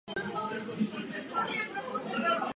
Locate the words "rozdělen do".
0.59-0.75